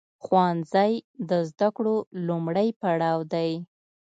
[0.23, 0.93] ښوونځی
[1.29, 1.95] د زده کړو
[2.27, 3.51] لومړی پړاو دی.